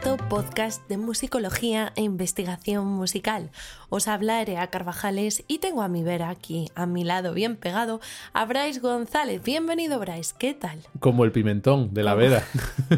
[0.00, 3.50] cuarto podcast de musicología e investigación musical.
[3.90, 8.00] Os habla Erea Carvajales y tengo a mi vera aquí, a mi lado, bien pegado,
[8.32, 9.40] a Bryce González.
[9.44, 10.80] Bienvenido, Bryce, ¿qué tal?
[10.98, 12.42] Como el pimentón de la vera.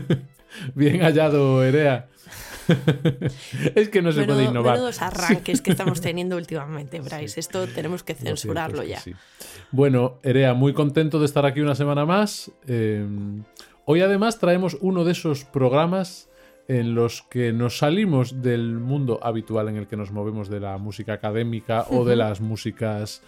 [0.75, 2.09] bien hallado, Erea.
[3.75, 4.79] es que no se puede innovar.
[4.79, 7.41] los arranques que estamos teniendo últimamente, Bryce.
[7.41, 9.03] Esto tenemos que censurarlo ya.
[9.71, 12.51] Bueno, Erea, muy contento de estar aquí una semana más.
[12.67, 13.07] Eh,
[13.85, 16.31] hoy además traemos uno de esos programas
[16.69, 20.79] en los que nos salimos del mundo habitual en el que nos movemos de la
[20.79, 23.23] música académica o de las músicas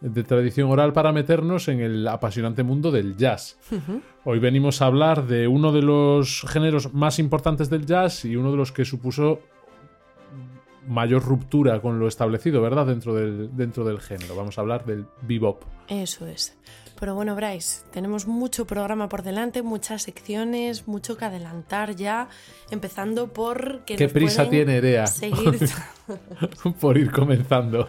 [0.00, 3.58] de tradición oral para meternos en el apasionante mundo del jazz.
[4.24, 8.50] Hoy venimos a hablar de uno de los géneros más importantes del jazz y uno
[8.50, 9.40] de los que supuso
[10.86, 12.86] mayor ruptura con lo establecido, ¿verdad?
[12.86, 14.36] Dentro del, dentro del género.
[14.36, 15.62] Vamos a hablar del bebop.
[15.88, 16.56] Eso es.
[16.98, 22.28] Pero bueno, Bryce, tenemos mucho programa por delante, muchas secciones, mucho que adelantar ya,
[22.70, 25.06] empezando por que ¿Qué prisa tiene Erea?
[25.06, 25.68] Seguir...
[26.80, 27.88] por ir comenzando.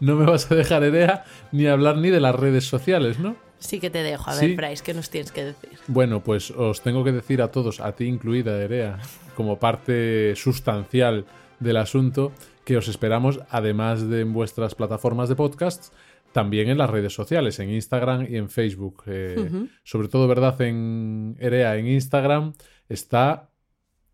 [0.00, 3.36] No me vas a dejar Erea ni hablar ni de las redes sociales, ¿no?
[3.58, 4.30] Sí que te dejo.
[4.30, 5.70] A ver, Bryce, ¿qué nos tienes que decir?
[5.86, 8.98] Bueno, pues os tengo que decir a todos, a ti incluida, Erea,
[9.34, 11.24] como parte sustancial
[11.60, 12.32] del asunto,
[12.64, 15.92] que os esperamos, además de en vuestras plataformas de podcasts,
[16.34, 19.04] también en las redes sociales, en Instagram y en Facebook.
[19.06, 20.60] Eh, sobre todo, ¿verdad?
[20.60, 22.52] En Erea, en Instagram,
[22.88, 23.50] está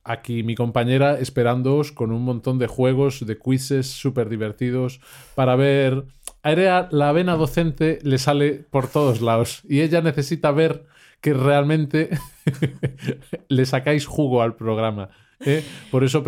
[0.04, 5.00] aquí mi compañera esperándoos con un montón de juegos, de quizzes súper divertidos
[5.34, 6.04] para ver...
[6.42, 10.86] A Erea la vena docente le sale por todos lados y ella necesita ver
[11.20, 12.10] que realmente
[13.48, 15.10] le sacáis jugo al programa.
[15.40, 15.64] ¿Eh?
[15.90, 16.22] Por eso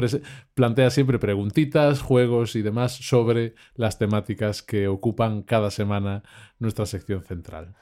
[0.55, 6.23] plantea siempre preguntitas, juegos y demás sobre las temáticas que ocupan cada semana
[6.59, 7.75] nuestra sección central.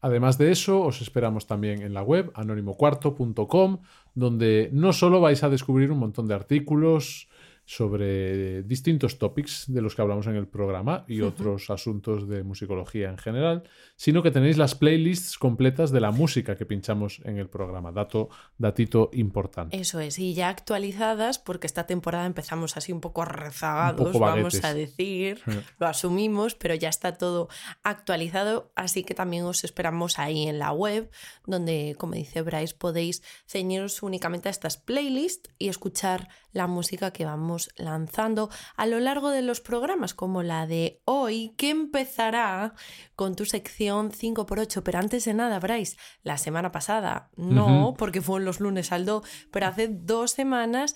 [0.00, 3.80] Además de eso, os esperamos también en la web anónimocuarto.com,
[4.14, 7.28] donde no solo vais a descubrir un montón de artículos,
[7.66, 13.10] sobre distintos topics de los que hablamos en el programa y otros asuntos de musicología
[13.10, 13.64] en general,
[13.96, 17.90] sino que tenéis las playlists completas de la música que pinchamos en el programa.
[17.90, 19.76] Dato, datito importante.
[19.76, 24.72] Eso es, y ya actualizadas, porque esta temporada empezamos así un poco rezagados, vamos a
[24.72, 25.42] decir,
[25.80, 27.48] lo asumimos, pero ya está todo
[27.82, 31.10] actualizado, así que también os esperamos ahí en la web,
[31.46, 37.24] donde, como dice Bryce, podéis ceñiros únicamente a estas playlists y escuchar la música que
[37.24, 42.74] vamos lanzando a lo largo de los programas, como la de hoy, que empezará
[43.14, 44.82] con tu sección 5x8.
[44.82, 49.04] Pero antes de nada, Bryce, la semana pasada, no, porque fue en los lunes al
[49.04, 50.94] do, pero hace dos semanas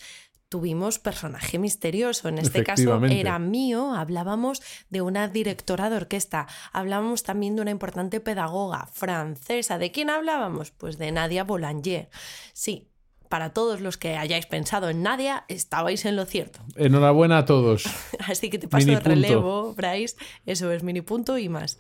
[0.49, 2.29] tuvimos personaje misterioso.
[2.29, 3.95] En este caso era mío.
[3.95, 6.49] Hablábamos de una directora de orquesta.
[6.73, 9.79] Hablábamos también de una importante pedagoga francesa.
[9.79, 10.73] ¿De quién hablábamos?
[10.73, 12.11] Pues de Nadia Boulanger.
[12.53, 12.90] Sí,
[13.31, 16.61] para todos los que hayáis pensado en Nadia, estabais en lo cierto.
[16.75, 17.85] Enhorabuena a todos.
[18.27, 20.17] Así que te paso el relevo, Bryce.
[20.47, 21.79] Eso es, mini punto y más.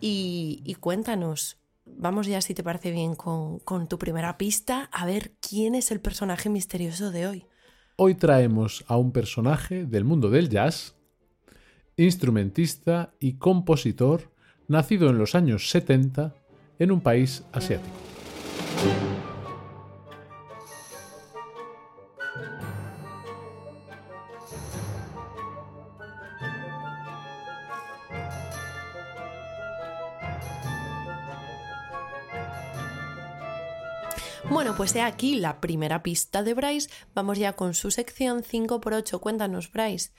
[0.00, 5.32] Y, cuéntanos, vamos ya si te parece bien con, con tu primera pista, a ver
[5.38, 7.46] quién es el personaje misterioso de hoy.
[7.96, 10.96] Hoy traemos a un personaje del mundo del jazz,
[11.98, 14.32] instrumentista y compositor,
[14.66, 16.34] nacido en los años 70
[16.78, 17.96] en un país asiático.
[34.56, 36.88] Bueno, pues he aquí la primera pista de Bryce.
[37.14, 39.20] Vamos ya con su sección 5x8.
[39.20, 40.12] Cuéntanos, Bryce,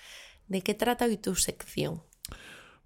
[0.47, 2.03] ¿de qué trata hoy tu sección?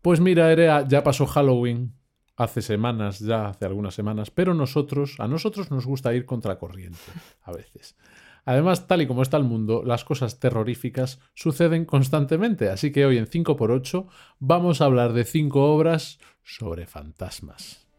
[0.02, 1.94] Pues mira, Erea, ya pasó Halloween
[2.38, 6.98] hace semanas, ya hace algunas semanas, pero nosotros, a nosotros nos gusta ir contracorriente
[7.44, 7.98] a veces.
[8.46, 13.18] Además, tal y como está el mundo, las cosas terroríficas suceden constantemente, así que hoy
[13.18, 14.08] en 5x8
[14.40, 17.91] vamos a hablar de cinco obras sobre fantasmas.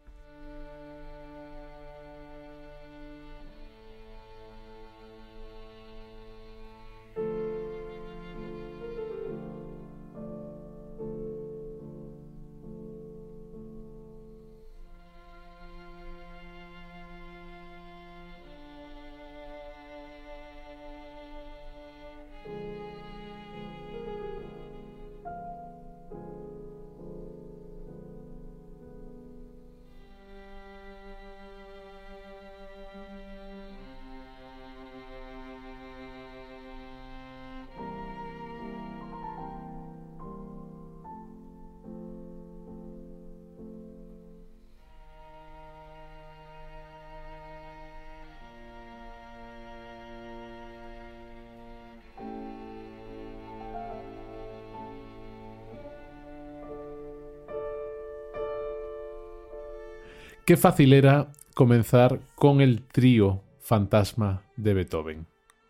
[60.44, 65.27] Qué fácil era comenzar con el trío fantasma de Beethoven,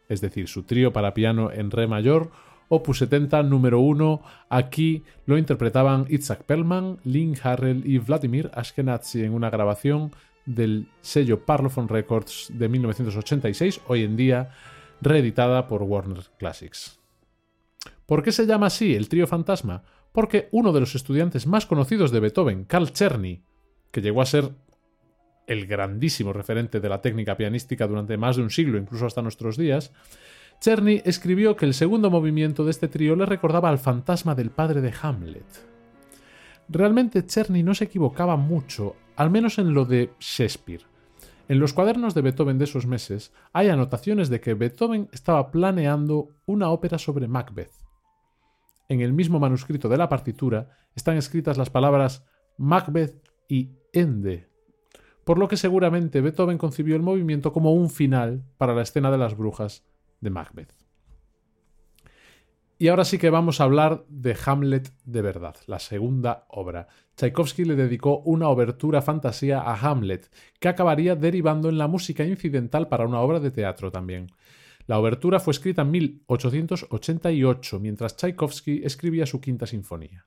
[0.08, 2.30] es decir, su trío para piano en re mayor,
[2.68, 4.22] opus 70 número 1.
[4.48, 10.10] Aquí lo interpretaban Itzhak Perlman, Lynn Harrell y Vladimir Ashkenazi en una grabación
[10.46, 14.52] del sello Parlophone Records de 1986, hoy en día
[15.02, 16.98] reeditada por Warner Classics.
[18.06, 19.82] ¿Por qué se llama así el trío fantasma?
[20.12, 23.42] Porque uno de los estudiantes más conocidos de Beethoven, Carl Czerny,
[23.92, 24.50] que llegó a ser
[25.46, 29.56] el grandísimo referente de la técnica pianística durante más de un siglo, incluso hasta nuestros
[29.56, 29.92] días,
[30.60, 34.80] Czerny escribió que el segundo movimiento de este trío le recordaba al fantasma del padre
[34.80, 35.44] de Hamlet.
[36.68, 40.82] Realmente Czerny no se equivocaba mucho, al menos en lo de Shakespeare.
[41.48, 46.28] En los cuadernos de Beethoven de esos meses hay anotaciones de que Beethoven estaba planeando
[46.46, 47.72] una ópera sobre Macbeth.
[48.88, 52.24] En el mismo manuscrito de la partitura están escritas las palabras
[52.56, 54.48] Macbeth y Ende,
[55.24, 59.18] por lo que seguramente Beethoven concibió el movimiento como un final para la escena de
[59.18, 59.84] las brujas
[60.20, 60.72] de Macbeth.
[62.78, 66.88] Y ahora sí que vamos a hablar de Hamlet de verdad, la segunda obra.
[67.14, 70.28] Tchaikovsky le dedicó una obertura fantasía a Hamlet,
[70.58, 74.32] que acabaría derivando en la música incidental para una obra de teatro también.
[74.86, 80.26] La obertura fue escrita en 1888, mientras Tchaikovsky escribía su quinta sinfonía.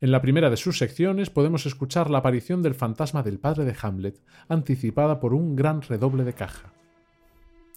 [0.00, 3.74] En la primera de sus secciones podemos escuchar la aparición del fantasma del padre de
[3.80, 6.74] Hamlet, anticipada por un gran redoble de caja,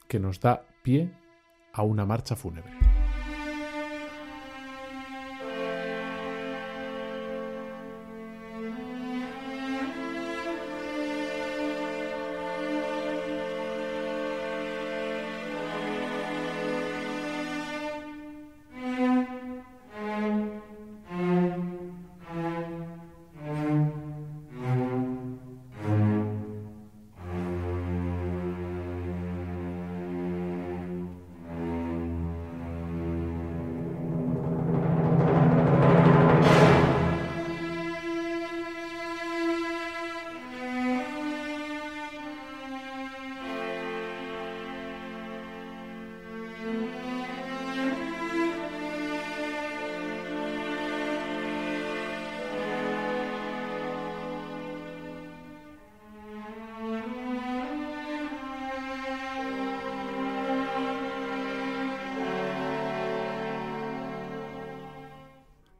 [0.10, 1.14] que nos da pie
[1.72, 2.99] a una marcha fúnebre.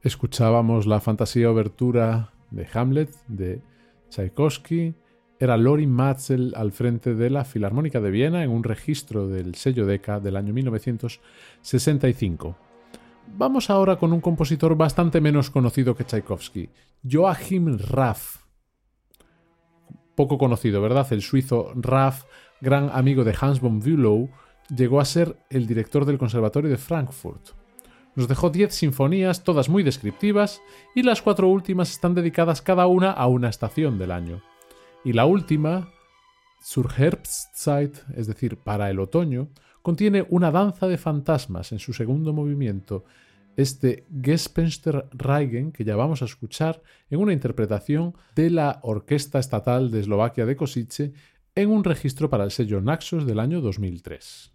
[0.10, 3.62] Escuchábamos la fantasía obertura de Hamlet de
[4.10, 4.96] Tchaikovsky.
[5.40, 9.86] Era Lorin Matzel al frente de la Filarmónica de Viena en un registro del sello
[9.86, 12.58] Decca del año 1965.
[13.38, 16.70] Vamos ahora con un compositor bastante menos conocido que Tchaikovsky,
[17.10, 18.38] Joachim Raff.
[20.16, 21.06] Poco conocido, ¿verdad?
[21.12, 22.24] El suizo Raff,
[22.62, 24.28] gran amigo de Hans von Bülow,
[24.76, 27.59] llegó a ser el director del Conservatorio de Frankfurt.
[28.16, 30.62] Nos dejó 10 sinfonías, todas muy descriptivas,
[30.96, 34.42] y las cuatro últimas están dedicadas cada una a una estación del año.
[35.04, 35.90] Y la última,
[36.62, 39.50] Zur Herbstzeit, es decir, para el otoño,
[39.82, 43.06] contiene una danza de fantasmas en su segundo movimiento,
[43.56, 50.00] este Gespensterreigen que ya vamos a escuchar en una interpretación de la Orquesta Estatal de
[50.00, 51.14] Eslovaquia de Kosice
[51.56, 54.54] en un registro para el sello Naxos del año 2003.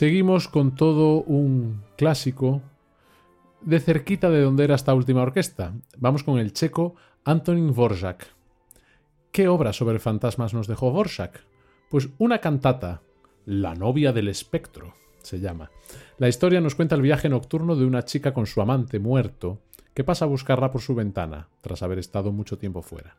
[0.00, 2.62] Seguimos con todo un clásico
[3.60, 5.74] de cerquita de donde era esta última orquesta.
[5.98, 6.94] Vamos con el checo
[7.26, 8.26] Antonin Dvorak.
[9.30, 11.44] ¿Qué obra sobre fantasmas nos dejó Dvorak?
[11.90, 13.02] Pues una cantata,
[13.44, 14.94] La novia del espectro.
[15.20, 15.70] se llama.
[16.16, 19.58] La historia nos cuenta el viaje nocturno de una chica con su amante muerto
[19.92, 23.16] que pasa a buscarla por su ventana, tras haber estado mucho tiempo fuera.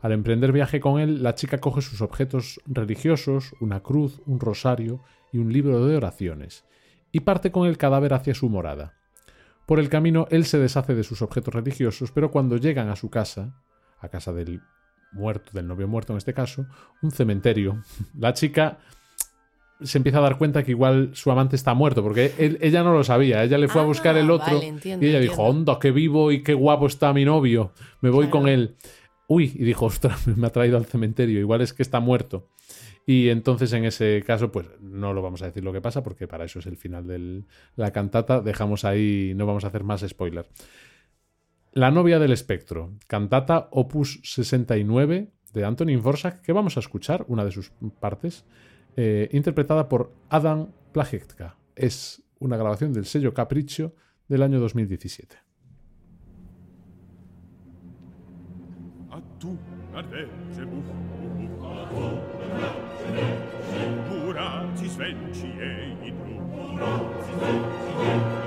[0.00, 5.00] Al emprender viaje con él, la chica coge sus objetos religiosos, una cruz, un rosario
[5.32, 6.64] y un libro de oraciones,
[7.12, 8.94] y parte con el cadáver hacia su morada.
[9.66, 13.10] Por el camino, él se deshace de sus objetos religiosos, pero cuando llegan a su
[13.10, 13.54] casa,
[14.00, 14.62] a casa del
[15.12, 16.66] muerto, del novio muerto en este caso,
[17.02, 17.82] un cementerio,
[18.18, 18.78] la chica
[19.80, 23.04] se empieza a dar cuenta que igual su amante está muerto, porque ella no lo
[23.04, 26.32] sabía, ella le fue a buscar el ah, otro y ella dijo, onda, qué vivo
[26.32, 28.74] y qué guapo está mi novio, me voy con él.
[29.30, 32.48] Uy, y dijo, ostras, me ha traído al cementerio, igual es que está muerto.
[33.06, 36.26] Y entonces en ese caso, pues no lo vamos a decir lo que pasa, porque
[36.26, 37.44] para eso es el final de
[37.76, 40.46] la cantata, dejamos ahí, no vamos a hacer más spoiler.
[41.72, 47.44] La novia del espectro, cantata opus 69 de Antonin Vorsak, que vamos a escuchar, una
[47.44, 47.70] de sus
[48.00, 48.46] partes,
[48.96, 51.56] eh, interpretada por Adam Plagetka.
[51.76, 53.94] Es una grabación del sello Capriccio
[54.26, 55.47] del año 2017.
[59.38, 59.56] tu
[59.94, 60.88] advece buff
[64.08, 68.37] Mura si svenci e i blu Mura si svenci e i blu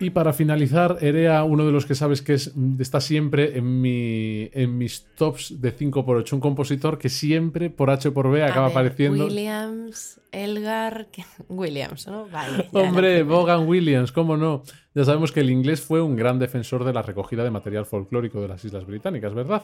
[0.00, 4.50] Y para finalizar, Erea, uno de los que sabes que es, está siempre en, mi,
[4.52, 9.26] en mis tops de 5x8, un compositor que siempre por H por B acaba apareciendo.
[9.26, 11.06] Williams, Elgar,
[11.48, 12.26] Williams, ¿no?
[12.28, 14.62] Vale, Hombre, Bogan Williams, ¿cómo no?
[14.94, 18.40] Ya sabemos que el inglés fue un gran defensor de la recogida de material folclórico
[18.40, 19.62] de las Islas Británicas, ¿verdad?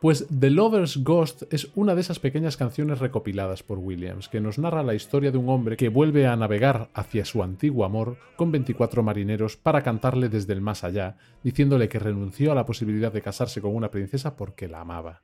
[0.00, 4.58] Pues The Lover's Ghost es una de esas pequeñas canciones recopiladas por Williams, que nos
[4.58, 8.52] narra la historia de un hombre que vuelve a navegar hacia su antiguo amor con
[8.52, 13.22] 24 marineros para cantarle desde el más allá, diciéndole que renunció a la posibilidad de
[13.22, 15.22] casarse con una princesa porque la amaba.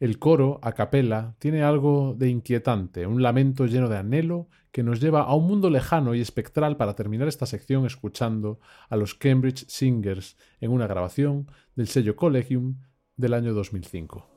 [0.00, 5.00] El coro, a capela, tiene algo de inquietante, un lamento lleno de anhelo que nos
[5.00, 9.64] lleva a un mundo lejano y espectral para terminar esta sección escuchando a los Cambridge
[9.68, 12.78] Singers en una grabación del sello Collegium
[13.22, 14.31] del año 2005.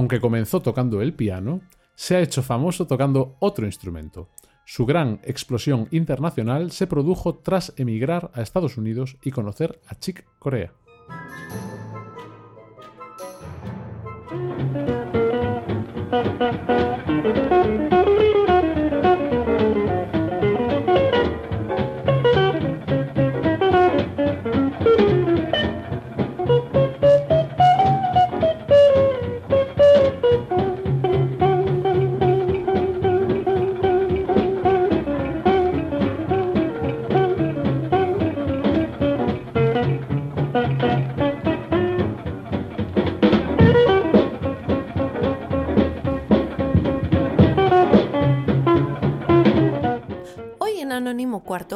[0.00, 1.60] Aunque comenzó tocando el piano,
[1.94, 4.30] se ha hecho famoso tocando otro instrumento.
[4.64, 10.24] Su gran explosión internacional se produjo tras emigrar a Estados Unidos y conocer a Chick
[10.38, 10.72] Corea.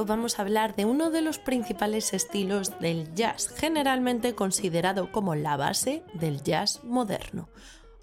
[0.07, 5.57] Vamos a hablar de uno de los principales estilos del jazz, generalmente considerado como la
[5.57, 7.49] base del jazz moderno.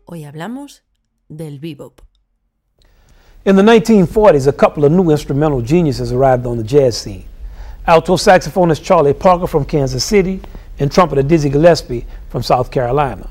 [0.05, 0.81] Hoy hablamos
[1.29, 2.01] del bebop.
[3.45, 7.25] In the 1940s, a couple of new instrumental geniuses arrived on the jazz scene.
[7.85, 10.41] Alto saxophonist Charlie Parker from Kansas City
[10.79, 13.29] and trumpeter Dizzy Gillespie from South Carolina.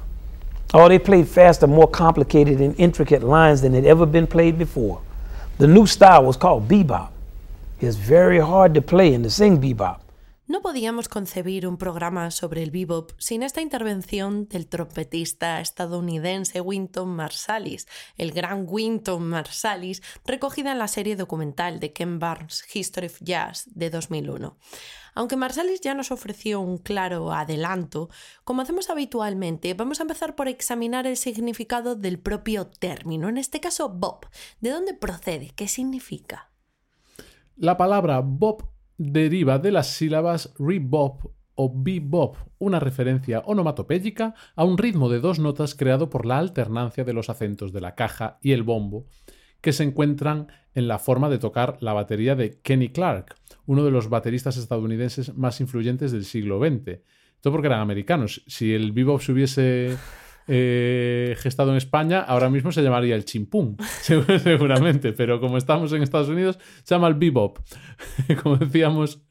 [0.72, 5.00] Oh, they played faster, more complicated and intricate lines than had ever been played before.
[5.58, 7.10] The new style was called bebop.
[7.82, 10.02] It's very hard to play and to sing bebop.
[10.46, 17.08] No podíamos concebir un programa sobre el bebop sin esta intervención del trompetista estadounidense Winton
[17.08, 17.86] Marsalis,
[18.18, 23.64] el gran Winton Marsalis, recogida en la serie documental de Ken Barnes History of Jazz
[23.72, 24.58] de 2001.
[25.14, 28.10] Aunque Marsalis ya nos ofreció un claro adelanto,
[28.44, 33.60] como hacemos habitualmente, vamos a empezar por examinar el significado del propio término, en este
[33.60, 34.26] caso bop.
[34.60, 35.52] ¿De dónde procede?
[35.56, 36.49] ¿Qué significa?
[37.60, 38.62] La palabra bop
[38.96, 45.38] deriva de las sílabas rebop o bebop, una referencia onomatopéyica a un ritmo de dos
[45.38, 49.08] notas creado por la alternancia de los acentos de la caja y el bombo,
[49.60, 53.34] que se encuentran en la forma de tocar la batería de Kenny Clark,
[53.66, 57.00] uno de los bateristas estadounidenses más influyentes del siglo XX.
[57.42, 58.42] Todo porque eran americanos.
[58.46, 59.98] Si el bebop se hubiese
[60.52, 66.02] eh, gestado en España, ahora mismo se llamaría el chimpún, seguramente, pero como estamos en
[66.02, 67.58] Estados Unidos, se llama el bebop.
[68.42, 69.22] como decíamos,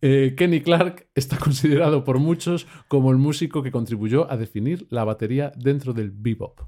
[0.00, 5.04] eh, Kenny Clark está considerado por muchos como el músico que contribuyó a definir la
[5.04, 6.60] batería dentro del bebop.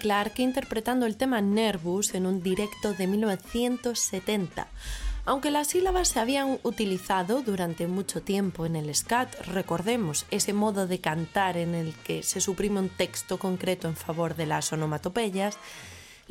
[0.00, 4.66] A Kenny Clark interpretando el tema Nervous en un directo de 1970.
[5.26, 10.86] Aunque las sílabas se habían utilizado durante mucho tiempo en el scat, recordemos ese modo
[10.86, 15.58] de cantar en el que se suprime un texto concreto en favor de las onomatopeyas,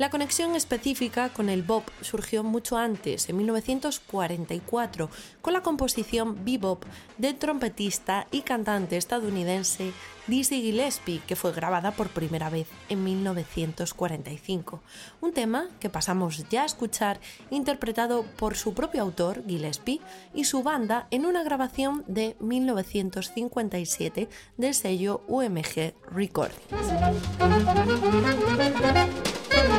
[0.00, 5.10] la conexión específica con el bop surgió mucho antes, en 1944,
[5.42, 6.82] con la composición bebop
[7.18, 9.92] del trompetista y cantante estadounidense
[10.26, 14.80] Dizzy Gillespie, que fue grabada por primera vez en 1945.
[15.20, 20.00] Un tema que pasamos ya a escuchar interpretado por su propio autor, Gillespie,
[20.32, 26.70] y su banda en una grabación de 1957 del sello UMG Recordings.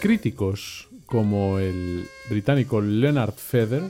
[0.00, 3.82] Críticos como el británico Leonard Feather,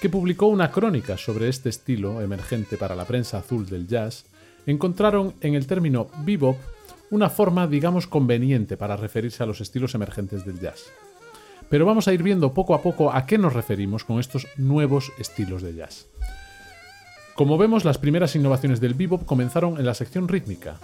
[0.00, 4.24] que publicó una crónica sobre este estilo emergente para la prensa azul del jazz,
[4.66, 6.56] encontraron en el término bebop
[7.10, 10.92] una forma, digamos, conveniente para referirse a los estilos emergentes del jazz.
[11.68, 15.12] Pero vamos a ir viendo poco a poco a qué nos referimos con estos nuevos
[15.18, 16.08] estilos de jazz.
[17.38, 20.80] Como vemos, las primeras innovaciones del bebop comenzaron en la sección rítmica.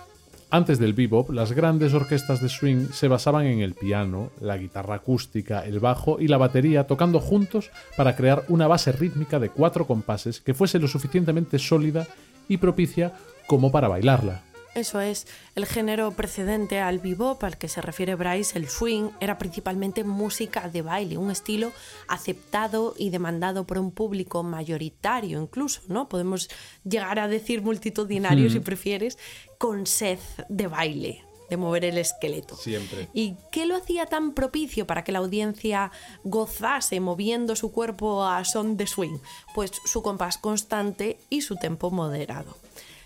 [0.50, 4.94] Antes del bebop, las grandes orquestas de swing se basaban en el piano, la guitarra
[4.94, 9.88] acústica, el bajo y la batería tocando juntos para crear una base rítmica de cuatro
[9.88, 12.06] compases que fuese lo suficientemente sólida
[12.46, 13.14] y propicia
[13.48, 14.42] como para bailarla.
[14.74, 19.38] Eso es, el género precedente al bebop al que se refiere Bryce, el swing, era
[19.38, 21.70] principalmente música de baile, un estilo
[22.08, 26.08] aceptado y demandado por un público mayoritario incluso, ¿no?
[26.08, 26.48] Podemos
[26.82, 29.16] llegar a decir multitudinario si prefieres,
[29.58, 32.56] con sed de baile, de mover el esqueleto.
[32.56, 33.08] Siempre.
[33.14, 35.92] ¿Y qué lo hacía tan propicio para que la audiencia
[36.24, 39.18] gozase moviendo su cuerpo a son de swing?
[39.54, 42.56] Pues su compás constante y su tempo moderado.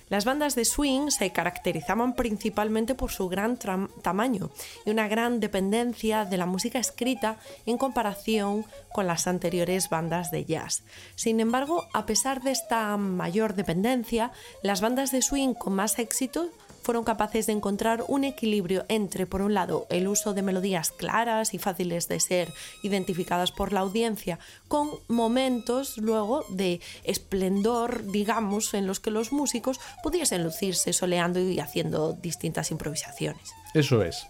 [0.08, 4.50] Las bandas de swing se caracterizaban principalmente por su gran tamaño
[4.84, 10.44] y una gran dependencia de la música escrita en comparación con las anteriores bandas de
[10.44, 10.82] jazz.
[11.14, 16.50] Sin embargo, a pesar de esta mayor dependencia, las bandas de swing con más éxito
[16.88, 21.52] fueron capaces de encontrar un equilibrio entre, por un lado, el uso de melodías claras
[21.52, 22.48] y fáciles de ser
[22.82, 29.80] identificadas por la audiencia, con momentos luego de esplendor, digamos, en los que los músicos
[30.02, 33.52] pudiesen lucirse soleando y haciendo distintas improvisaciones.
[33.74, 34.26] Eso es.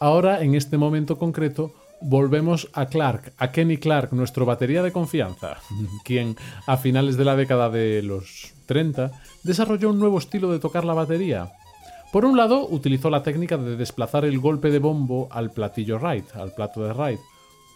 [0.00, 5.58] Ahora, en este momento concreto, volvemos a Clark, a Kenny Clark, nuestro batería de confianza,
[6.02, 6.36] quien
[6.66, 9.10] a finales de la década de los 30
[9.42, 11.52] desarrolló un nuevo estilo de tocar la batería,
[12.12, 16.24] por un lado, utilizó la técnica de desplazar el golpe de bombo al platillo right,
[16.34, 17.20] al plato de right.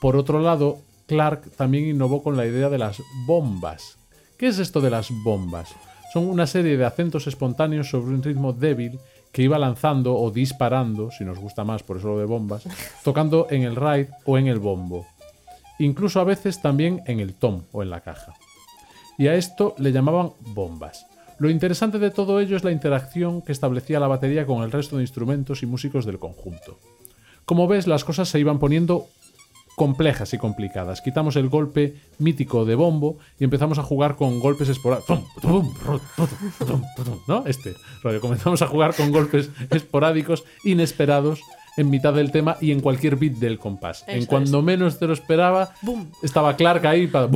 [0.00, 3.96] Por otro lado, Clark también innovó con la idea de las bombas.
[4.36, 5.74] ¿Qué es esto de las bombas?
[6.12, 8.98] Son una serie de acentos espontáneos sobre un ritmo débil
[9.30, 12.64] que iba lanzando o disparando, si nos gusta más por eso lo de bombas,
[13.04, 15.06] tocando en el right o en el bombo.
[15.78, 18.34] Incluso a veces también en el tom o en la caja.
[19.16, 21.06] Y a esto le llamaban bombas.
[21.38, 24.96] Lo interesante de todo ello es la interacción que establecía la batería con el resto
[24.96, 26.78] de instrumentos y músicos del conjunto.
[27.44, 29.06] Como ves, las cosas se iban poniendo
[29.76, 31.00] complejas y complicadas.
[31.00, 35.20] Quitamos el golpe mítico de bombo y empezamos a jugar con golpes esporádicos.
[37.26, 37.44] ¿No?
[37.46, 37.74] Este
[38.20, 41.40] Comenzamos a jugar con golpes esporádicos, inesperados,
[41.76, 44.04] en mitad del tema y en cualquier beat del compás.
[44.06, 45.74] en cuando menos te lo esperaba,
[46.22, 47.28] estaba Clark ahí para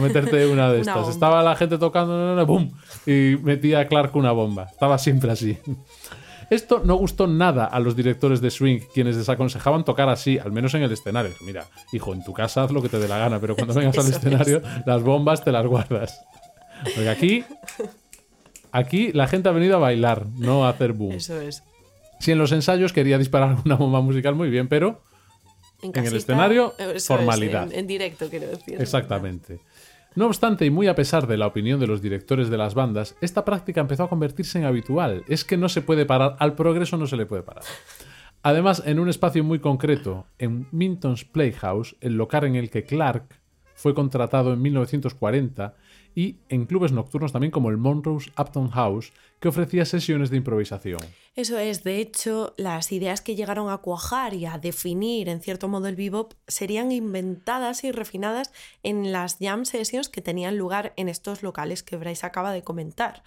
[0.00, 1.08] meterte una de estas.
[1.08, 2.72] estaba la gente tocando, boom,
[3.06, 4.68] y metía a Clark una bomba.
[4.70, 5.58] Estaba siempre así.
[6.50, 10.74] Esto no gustó nada a los directores de swing, quienes desaconsejaban tocar así, al menos
[10.74, 11.32] en el escenario.
[11.42, 13.96] Mira, hijo, en tu casa haz lo que te dé la gana, pero cuando vengas
[13.98, 16.20] al escenario, las bombas te las guardas.
[16.82, 17.44] Porque aquí,
[18.72, 21.12] aquí la gente ha venido a bailar, no a hacer boom.
[21.12, 21.62] Eso es.
[22.18, 25.02] Si en los ensayos quería disparar una bomba musical muy bien, pero
[25.82, 26.74] en, el escenario,
[27.06, 27.72] formalidad.
[27.72, 28.80] en, directo, quiero decir.
[28.80, 29.60] Exactamente.
[30.16, 33.16] No obstante, y muy a pesar de la opinión de los directores de las bandas,
[33.20, 35.22] esta práctica empezó a convertirse en habitual.
[35.28, 37.62] Es que no se puede parar, al progreso no se le puede parar.
[38.42, 43.40] Además, en un espacio muy concreto, en Minton's Playhouse, el local en el que Clark
[43.74, 45.74] fue contratado en 1940,
[46.14, 51.00] y en clubes nocturnos también como el Monroe's Upton House, que ofrecía sesiones de improvisación.
[51.34, 55.68] Eso es, de hecho, las ideas que llegaron a cuajar y a definir en cierto
[55.68, 61.08] modo el bebop serían inventadas y refinadas en las jam sessions que tenían lugar en
[61.08, 63.22] estos locales que Bryce acaba de comentar.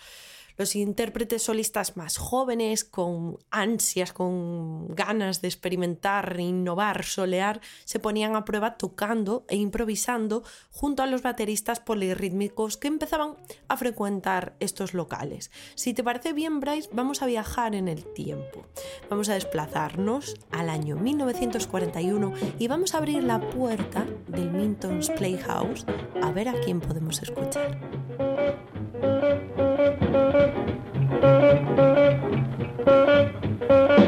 [0.57, 8.35] Los intérpretes solistas más jóvenes, con ansias, con ganas de experimentar, innovar, solear, se ponían
[8.35, 13.35] a prueba tocando e improvisando junto a los bateristas polirrítmicos que empezaban
[13.67, 15.51] a frecuentar estos locales.
[15.75, 18.65] Si te parece bien, Bryce, vamos a viajar en el tiempo.
[19.09, 25.85] Vamos a desplazarnos al año 1941 y vamos a abrir la puerta del Minton's Playhouse
[26.21, 27.79] a ver a quién podemos escuchar.
[29.35, 29.59] Thank
[33.91, 34.02] you.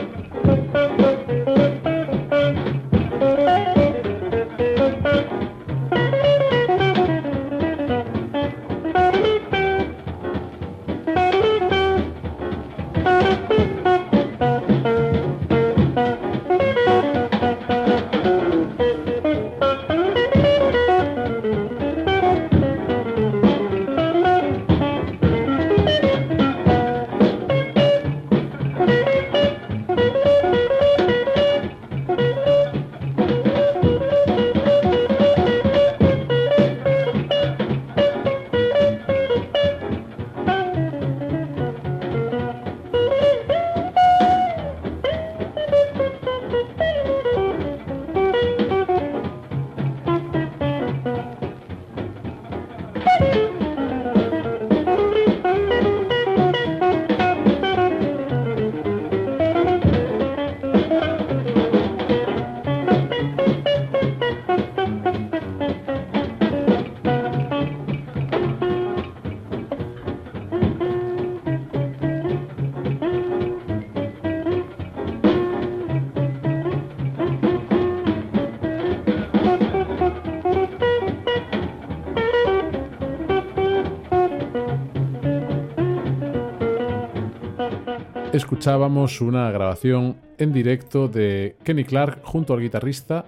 [88.35, 93.25] Escuchábamos una grabación en directo de Kenny Clark junto al guitarrista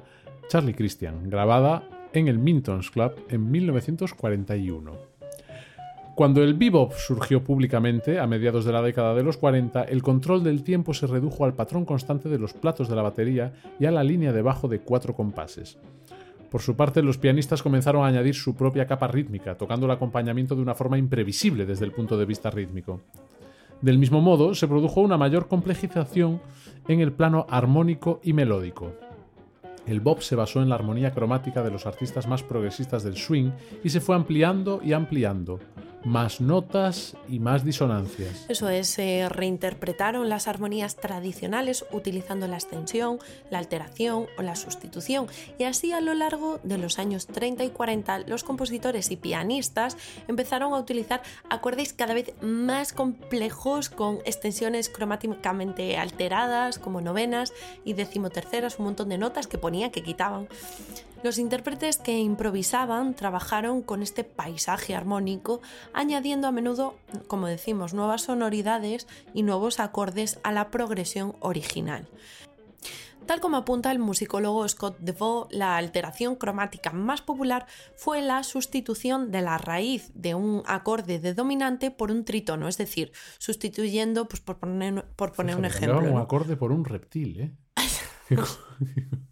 [0.50, 4.92] Charlie Christian, grabada en el Mintons Club en 1941.
[6.14, 10.44] Cuando el bebop surgió públicamente, a mediados de la década de los 40, el control
[10.44, 13.92] del tiempo se redujo al patrón constante de los platos de la batería y a
[13.92, 15.78] la línea de bajo de cuatro compases.
[16.50, 20.56] Por su parte, los pianistas comenzaron a añadir su propia capa rítmica, tocando el acompañamiento
[20.56, 23.02] de una forma imprevisible desde el punto de vista rítmico.
[23.82, 26.42] Del mismo modo, se produjo una mayor complejización
[26.88, 28.94] en el plano armónico y melódico.
[29.86, 33.52] El bop se basó en la armonía cromática de los artistas más progresistas del swing
[33.84, 35.60] y se fue ampliando y ampliando,
[36.08, 38.46] más notas y más disonancias.
[38.48, 43.20] Eso es, se reinterpretaron las armonías tradicionales utilizando la extensión,
[43.52, 45.28] la alteración o la sustitución.
[45.60, 49.98] Y así a lo largo de los años 30 y 40 los compositores y pianistas
[50.28, 57.52] empezaron a utilizar acordes cada vez más complejos con extensiones cromáticamente alteradas como novenas
[57.84, 60.48] y decimoterceras, un montón de notas que ponían, que quitaban.
[61.24, 65.62] Los intérpretes que improvisaban trabajaron con este paisaje armónico,
[65.94, 66.96] añadiendo a menudo,
[67.28, 72.08] como decimos, nuevas sonoridades y nuevos acordes a la progresión original.
[73.26, 77.66] Tal como apunta el musicólogo Scott DeVoe, la alteración cromática más popular
[77.98, 82.78] fue la sustitución de la raíz de un acorde de dominante por un tritono, es
[82.78, 86.00] decir, sustituyendo, pues por poner, por poner un ejemplo.
[86.00, 87.52] Un acorde por un reptil, ¿eh?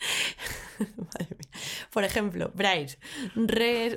[1.92, 2.98] Por ejemplo, Bryce,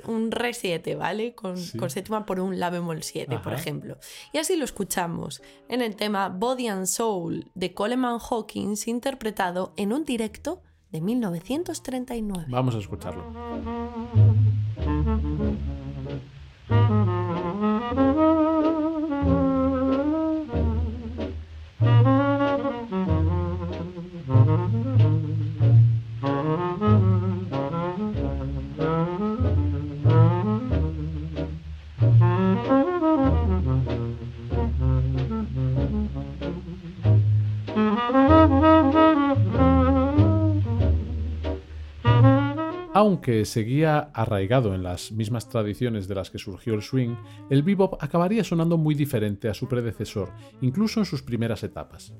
[0.06, 1.34] un Re 7, ¿vale?
[1.34, 3.98] Con, séptima por un La bemol 7, por ejemplo.
[4.32, 9.92] Y así lo escuchamos en el tema Body and Soul de Coleman Hawkins, interpretado en
[9.92, 12.46] un directo de 1939.
[12.48, 14.33] Vamos a escucharlo.
[43.24, 47.14] Aunque seguía arraigado en las mismas tradiciones de las que surgió el swing,
[47.48, 50.28] el bebop acabaría sonando muy diferente a su predecesor,
[50.60, 52.12] incluso en sus primeras etapas.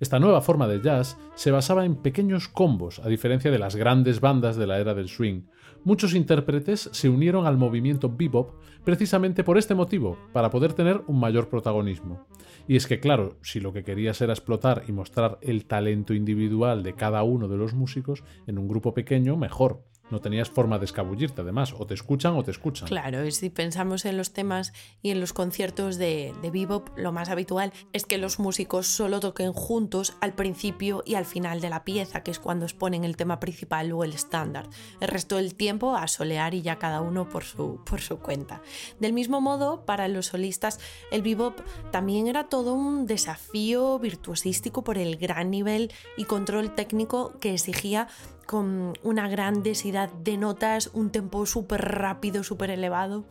[0.00, 4.22] Esta nueva forma de jazz se basaba en pequeños combos, a diferencia de las grandes
[4.22, 5.42] bandas de la era del swing.
[5.84, 11.20] Muchos intérpretes se unieron al movimiento bebop precisamente por este motivo, para poder tener un
[11.20, 12.28] mayor protagonismo.
[12.66, 16.82] Y es que claro, si lo que querías era explotar y mostrar el talento individual
[16.82, 19.84] de cada uno de los músicos en un grupo pequeño, mejor.
[20.10, 21.74] No tenías forma de escabullirte, además.
[21.76, 22.88] O te escuchan o te escuchan.
[22.88, 27.12] Claro, y si pensamos en los temas y en los conciertos de, de bebop, lo
[27.12, 31.70] más habitual es que los músicos solo toquen juntos al principio y al final de
[31.70, 34.68] la pieza, que es cuando exponen el tema principal o el estándar.
[35.00, 38.62] El resto del tiempo a solear y ya cada uno por su, por su cuenta.
[39.00, 40.78] Del mismo modo, para los solistas,
[41.10, 41.58] el bebop
[41.90, 48.08] también era todo un desafío virtuosístico por el gran nivel y control técnico que exigía
[48.46, 53.24] con una gran densidad de notas, un tempo súper rápido, súper elevado.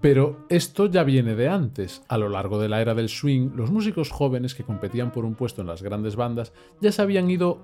[0.00, 2.02] Pero esto ya viene de antes.
[2.08, 5.34] A lo largo de la era del swing, los músicos jóvenes que competían por un
[5.34, 7.60] puesto en las grandes bandas ya se habían ido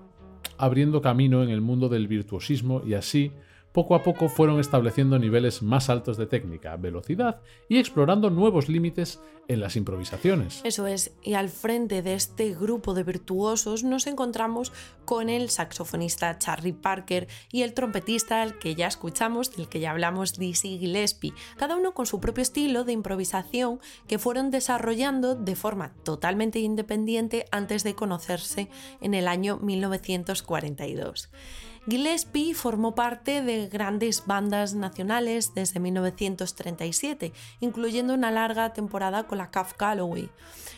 [0.59, 3.33] abriendo camino en el mundo del virtuosismo y así
[3.75, 9.21] poco a poco fueron estableciendo niveles más altos de técnica, velocidad y explorando nuevos límites
[9.49, 10.61] en las improvisaciones.
[10.63, 14.73] Eso es, y al frente de este grupo de virtuosos nos encontramos
[15.05, 19.91] con el saxofonista Charlie Parker y el trompetista al que ya escuchamos, del que ya
[19.91, 25.57] hablamos, Dizzy Gillespie, cada uno con su propio estilo de improvisación que fueron desarrollando de
[25.57, 28.69] forma totalmente independiente antes de conocerse
[29.01, 31.29] en el año 1942.
[31.87, 39.51] Gillespie formó parte de grandes bandas nacionales desde 1937, incluyendo una larga temporada con la
[39.51, 40.31] Cuff Calloway.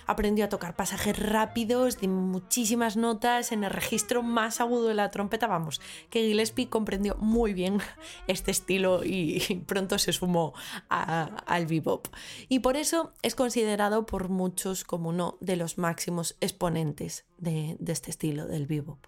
[0.09, 5.12] Aprendió a tocar pasajes rápidos de muchísimas notas en el registro más agudo de la
[5.12, 5.47] trompeta.
[5.47, 7.79] Vamos, que Gillespie comprendió muy bien
[8.27, 10.55] este estilo y pronto se sumó
[10.88, 12.09] al bebop.
[12.49, 17.92] Y por eso es considerado por muchos como uno de los máximos exponentes de, de
[17.92, 18.99] este estilo del bebop.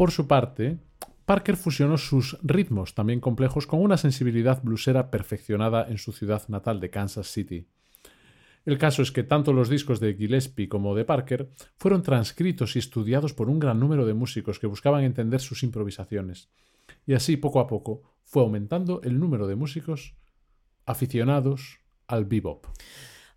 [0.00, 0.78] Por su parte,
[1.26, 6.80] Parker fusionó sus ritmos también complejos con una sensibilidad blusera perfeccionada en su ciudad natal
[6.80, 7.66] de Kansas City.
[8.64, 12.78] El caso es que tanto los discos de Gillespie como de Parker fueron transcritos y
[12.78, 16.48] estudiados por un gran número de músicos que buscaban entender sus improvisaciones.
[17.06, 20.14] Y así poco a poco fue aumentando el número de músicos
[20.86, 22.64] aficionados al bebop.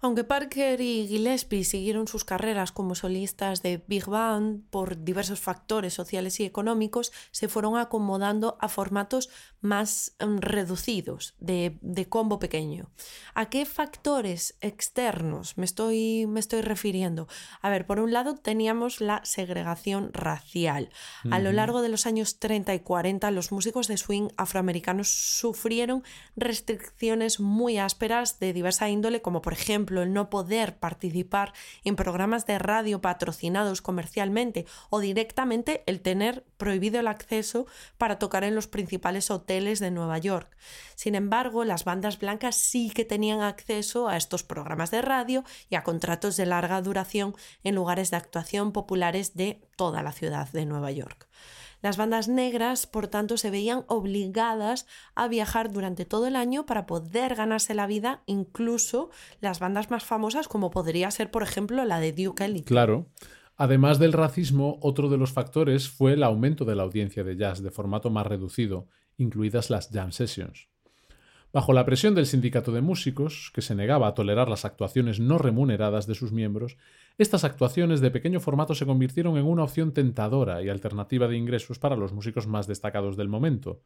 [0.04, 5.94] Aunque Parker y Gillespie siguieron sus carreras como solistas de big band por diversos factores
[5.94, 9.30] sociales y económicos, se fueron acomodando a formatos
[9.64, 12.92] más mm, reducidos, de, combo pequeño.
[13.34, 17.28] ¿A qué factores externos me estoy, me estoy refiriendo?
[17.62, 20.90] A ver, por un lado teníamos la segregación racial.
[21.32, 26.04] A lo largo de los años 30 y 40, los músicos de swing afroamericanos sufrieron
[26.36, 31.54] restricciones muy ásperas de diversa índole, como por ejemplo el no poder participar
[31.86, 37.66] en programas de radio patrocinados comercialmente o directamente el tener prohibido el acceso
[37.98, 40.58] para tocar en los principales hoteles de Nueva York.
[40.96, 45.76] Sin embargo, las bandas blancas sí que tenían acceso a estos programas de radio y
[45.76, 50.66] a contratos de larga duración en lugares de actuación populares de toda la ciudad de
[50.66, 51.28] Nueva York.
[51.84, 56.88] Las bandas negras, por tanto, se veían obligadas a viajar durante todo el año para
[56.88, 62.00] poder ganarse la vida, incluso las bandas más famosas, como podría ser, por ejemplo, la
[62.00, 62.66] de Duke Ellington.
[62.66, 63.06] Claro.
[63.56, 67.62] Además del racismo, otro de los factores fue el aumento de la audiencia de jazz
[67.62, 68.88] de formato más reducido,
[69.18, 70.68] incluidas las jam sessions.
[71.54, 75.38] Bajo la presión del sindicato de músicos, que se negaba a tolerar las actuaciones no
[75.38, 76.78] remuneradas de sus miembros,
[77.20, 81.78] estas actuaciones de pequeño formato se convirtieron en una opción tentadora y alternativa de ingresos
[81.78, 83.84] para los músicos más destacados del momento.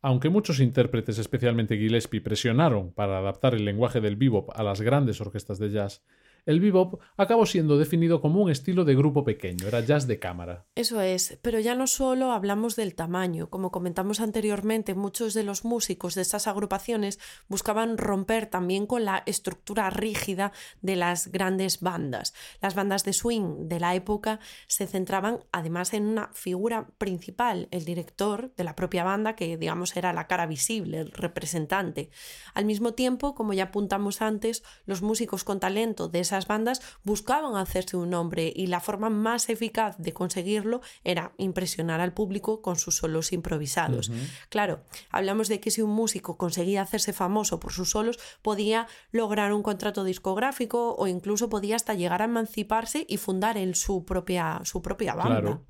[0.00, 5.20] Aunque muchos intérpretes, especialmente Gillespie, presionaron para adaptar el lenguaje del bebop a las grandes
[5.20, 6.02] orquestas de jazz,
[6.44, 10.66] el bebop acabó siendo definido como un estilo de grupo pequeño, era jazz de cámara.
[10.74, 15.64] Eso es, pero ya no solo hablamos del tamaño, como comentamos anteriormente, muchos de los
[15.64, 22.34] músicos de estas agrupaciones buscaban romper también con la estructura rígida de las grandes bandas.
[22.60, 27.84] Las bandas de swing de la época se centraban además en una figura principal, el
[27.84, 32.10] director de la propia banda, que digamos era la cara visible, el representante.
[32.54, 37.56] Al mismo tiempo, como ya apuntamos antes, los músicos con talento de esas bandas buscaban
[37.56, 42.76] hacerse un nombre y la forma más eficaz de conseguirlo era impresionar al público con
[42.76, 44.10] sus solos improvisados.
[44.48, 49.52] Claro, hablamos de que si un músico conseguía hacerse famoso por sus solos, podía lograr
[49.52, 54.60] un contrato discográfico o incluso podía hasta llegar a emanciparse y fundar en su propia,
[54.64, 55.40] su propia banda.
[55.40, 55.66] Claro.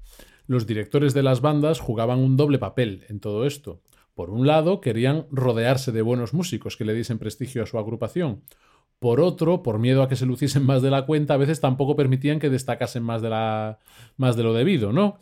[0.47, 3.82] Los directores de las bandas jugaban un doble papel en todo esto.
[4.14, 8.43] Por un lado, querían rodearse de buenos músicos que le diesen prestigio a su agrupación.
[9.03, 11.96] Por otro, por miedo a que se luciesen más de la cuenta, a veces tampoco
[11.96, 13.80] permitían que destacasen más de, la,
[14.16, 15.18] más de lo debido, ¿no?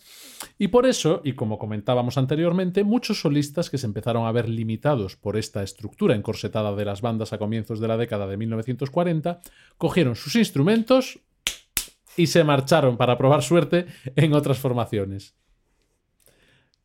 [0.59, 5.17] Y por eso, y como comentábamos anteriormente, muchos solistas que se empezaron a ver limitados
[5.17, 9.41] por esta estructura encorsetada de las bandas a comienzos de la década de 1940,
[9.79, 11.21] cogieron sus instrumentos
[12.19, 15.35] y se marcharon para probar suerte en otras formaciones.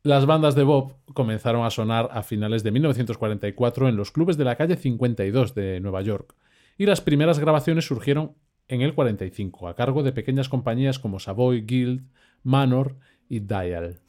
[0.02, 4.44] Las bandas de Bob comenzaron a sonar a finales de 1944 en los clubes de
[4.44, 6.34] la calle 52 de Nueva York
[6.78, 8.34] y las primeras grabaciones surgieron
[8.68, 12.08] en el 45, a cargo de pequeñas compañías como Savoy, Guild,
[12.42, 12.96] Manor
[13.28, 14.00] y Dial.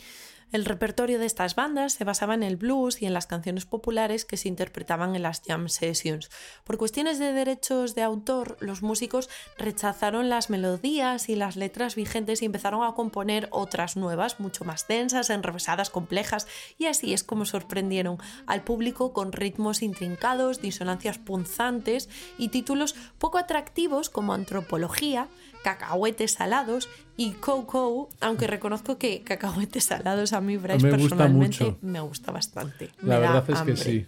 [0.53, 4.23] El repertorio de estas bandas se basaba en el blues y en las canciones populares
[4.23, 6.29] que se interpretaban en las jam sessions.
[6.63, 12.41] Por cuestiones de derechos de autor, los músicos rechazaron las melodías y las letras vigentes
[12.41, 17.43] y empezaron a componer otras nuevas, mucho más densas, enrevesadas, complejas, y así es como
[17.43, 25.27] sorprendieron al público con ritmos intrincados, disonancias punzantes y títulos poco atractivos como Antropología,
[25.63, 32.31] cacahuetes salados y Coco, aunque reconozco que cacahuetes salados a mí, Bryce, personalmente me gusta
[32.31, 32.89] bastante.
[33.01, 34.05] La verdad es que sí.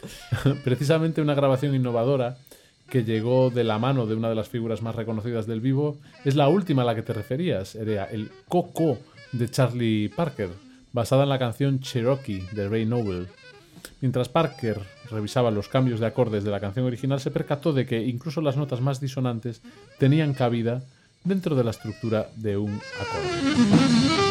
[0.64, 2.38] Precisamente una grabación innovadora
[2.88, 6.34] que llegó de la mano de una de las figuras más reconocidas del vivo es
[6.34, 8.98] la última a la que te referías, era el Coco
[9.32, 10.50] de Charlie Parker,
[10.92, 13.28] basada en la canción Cherokee de Ray Noble.
[14.00, 14.80] Mientras Parker
[15.10, 18.56] revisaba los cambios de acordes de la canción original, se percató de que incluso las
[18.56, 19.62] notas más disonantes
[19.98, 20.82] tenían cabida
[21.24, 24.29] dentro de la estructura de un acorde.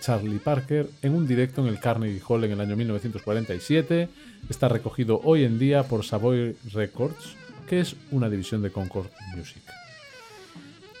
[0.00, 4.08] Charlie Parker en un directo en el Carnegie Hall en el año 1947.
[4.48, 7.36] Está recogido hoy en día por Savoy Records,
[7.68, 9.62] que es una división de Concord Music.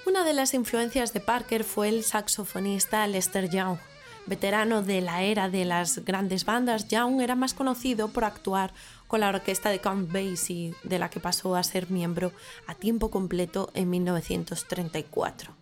[0.06, 3.78] Una de las influencias de Parker fue el saxofonista Lester Young.
[4.26, 8.72] Veterano de la era de las grandes bandas, Young era más conocido por actuar
[9.08, 12.32] con la orquesta de Count Basie, de la que pasó a ser miembro
[12.66, 15.59] a tiempo completo en 1934.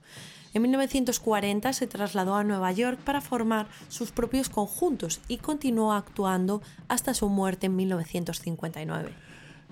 [0.59, 6.63] En 1940 se trasladó a Nueva York para formar sus propios conjuntos y continuó actuando
[6.89, 9.11] hasta su muerte en 1959.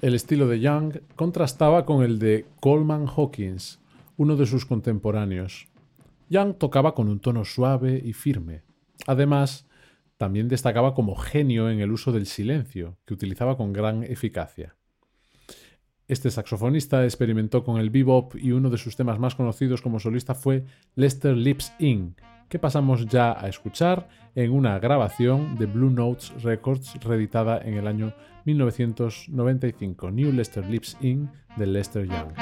[0.01, 3.81] El estilo de Young contrastaba con el de Coleman Hawkins,
[4.17, 5.67] uno de sus contemporáneos.
[6.29, 8.63] Young tocaba con un tono suave y firme.
[9.09, 9.67] Además,
[10.19, 14.77] también destacaba como genio en el uso del silencio, que utilizaba con gran eficacia.
[16.09, 20.37] Este saxofonista experimentó con el bebop y uno de sus temas más conocidos como solista
[20.37, 22.15] fue Lester Lips In,
[22.49, 27.89] que pasamos ya a escuchar en una grabación de Blue Notes Records reeditada en el
[27.89, 32.35] año 1995, New Lester Lips In de Lester Young.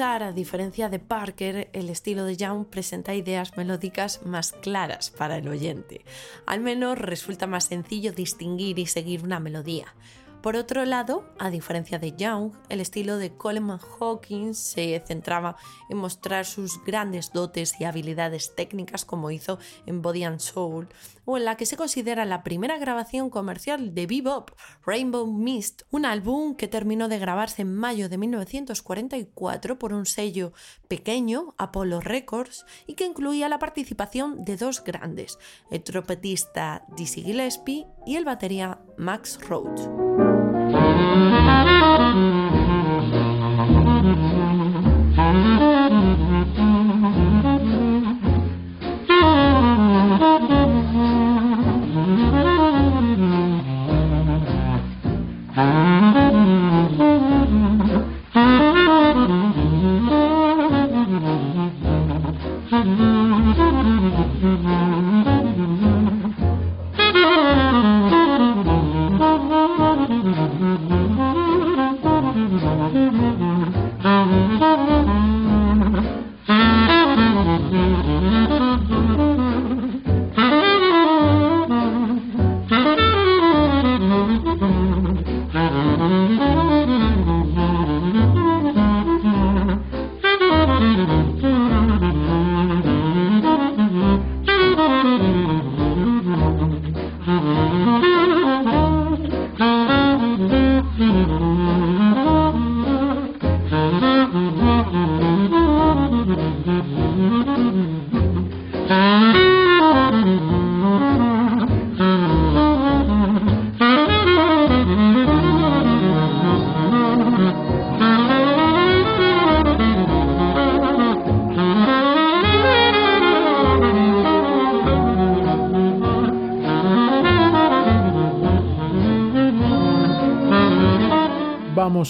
[0.00, 5.48] A diferencia de Parker, el estilo de Young presenta ideas melódicas más claras para el
[5.48, 6.04] oyente.
[6.44, 9.94] Al menos resulta más sencillo distinguir y seguir una melodía.
[10.42, 15.56] Por otro lado, a diferencia de Young, el estilo de Coleman Hawkins se centraba
[15.88, 20.88] en mostrar sus grandes dotes y habilidades técnicas como hizo en Body and Soul,
[21.26, 24.52] o en la que se considera la primera grabación comercial de bebop,
[24.86, 30.54] Rainbow Mist, un álbum que terminó de grabarse en mayo de 1944 por un sello
[30.88, 35.38] pequeño, Apollo Records, y que incluía la participación de dos grandes,
[35.70, 39.82] el trompetista Dizzy Gillespie y el batería Max Roach.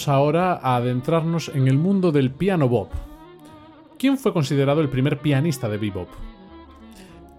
[0.05, 2.91] Ahora a adentrarnos en el mundo del piano bop.
[3.97, 6.09] ¿Quién fue considerado el primer pianista de bebop?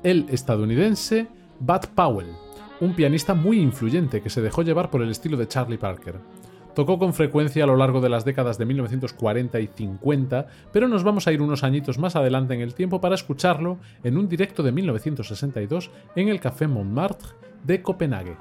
[0.02, 1.28] El estadounidense
[1.60, 2.26] Bud Powell,
[2.80, 6.16] un pianista muy influyente que se dejó llevar por el estilo de Charlie Parker.
[6.74, 11.04] Tocó con frecuencia a lo largo de las décadas de 1940 y 50, pero nos
[11.04, 14.62] vamos a ir unos añitos más adelante en el tiempo para escucharlo en un directo
[14.62, 17.30] de 1962 en el Café Montmartre
[17.64, 18.36] de Copenhague.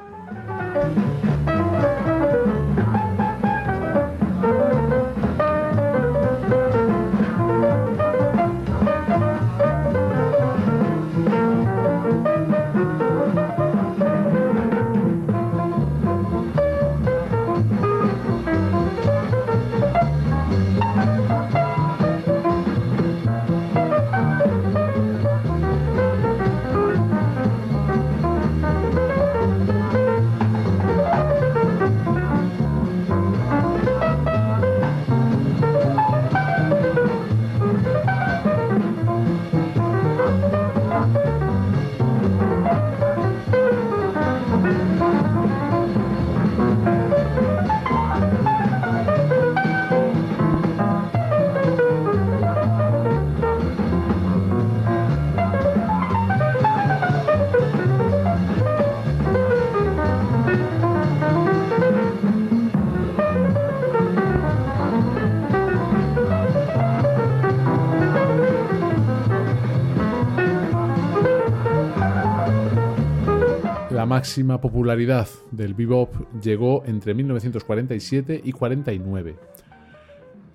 [74.18, 76.12] Máxima popularidad del bebop
[76.42, 79.36] llegó entre 1947 y 49.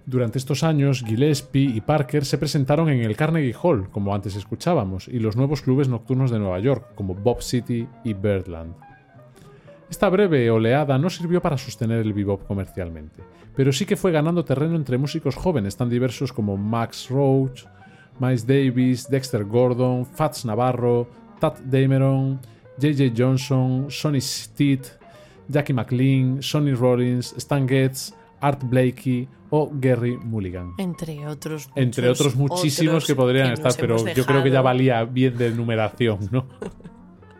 [0.05, 5.07] Durante estos años, Gillespie y Parker se presentaron en el Carnegie Hall, como antes escuchábamos,
[5.07, 8.75] y los nuevos clubes nocturnos de Nueva York, como Bob City y Birdland.
[9.89, 13.23] Esta breve oleada no sirvió para sostener el bebop comercialmente,
[13.55, 17.63] pero sí que fue ganando terreno entre músicos jóvenes tan diversos como Max Roach,
[18.19, 21.07] Miles Davis, Dexter Gordon, Fats Navarro,
[21.39, 22.41] Tad Dameron,
[22.81, 23.13] J.J.
[23.17, 24.87] Johnson, Sonny Stitt,
[25.49, 30.75] Jackie McLean, Sonny Rollins, Stan Getz, Art Blakey o Gary Mulligan.
[30.79, 31.69] Entre otros.
[31.77, 36.29] Entre otros muchísimos que podrían estar, pero yo creo que ya valía bien de numeración,
[36.31, 36.47] ¿no?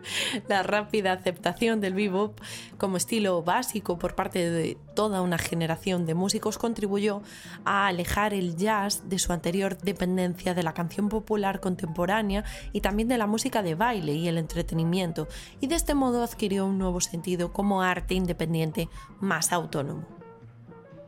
[0.47, 2.39] la rápida aceptación del bebop
[2.77, 7.21] como estilo básico por parte de toda una generación de músicos contribuyó
[7.65, 13.07] a alejar el jazz de su anterior dependencia de la canción popular contemporánea y también
[13.07, 15.27] de la música de baile y el entretenimiento,
[15.59, 18.89] y de este modo adquirió un nuevo sentido como arte independiente
[19.19, 20.12] más autónomo.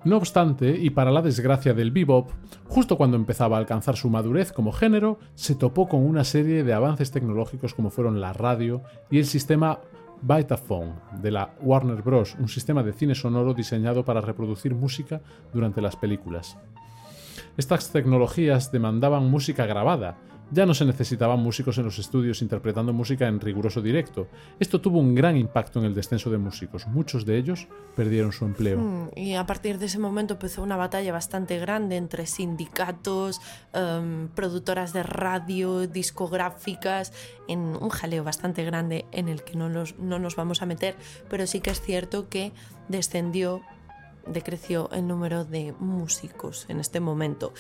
[0.06, 2.30] No obstante, y para la desgracia del bebop,
[2.68, 6.74] justo cuando empezaba a alcanzar su madurez como género, se topó con una serie de
[6.76, 9.80] avances tecnológicos como fueron la radio y el sistema
[10.22, 10.94] Vitaphone
[11.24, 15.96] de la Warner Bros., un sistema de cine sonoro diseñado para reproducir música durante las
[15.96, 16.56] películas.
[17.58, 20.18] Estas tecnologías demandaban música grabada,
[20.52, 24.28] ya no se necesitaban músicos en los estudios interpretando música en riguroso directo.
[24.60, 26.88] Esto tuvo un gran impacto en el descenso de músicos.
[26.88, 28.80] Muchos de ellos perdieron su empleo.
[28.80, 33.42] Hmm, y a partir de ese momento empezó una batalla bastante grande entre sindicatos,
[33.74, 37.12] em, productoras de radio, discográficas,
[37.48, 40.96] en un jaleo bastante grande en el que no no nos vamos a meter,
[41.30, 42.54] pero sí que es cierto que
[42.88, 43.62] descendió,
[44.28, 47.54] decreció el número de músicos en este momento.